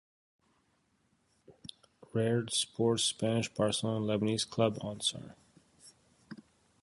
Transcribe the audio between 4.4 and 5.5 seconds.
club Ansar.